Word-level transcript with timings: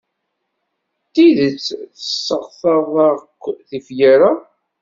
D 1.05 1.09
tidet 1.13 1.61
tesseɣtaḍ 1.95 2.89
akk 3.09 3.43
tifyar-a? 3.69 4.31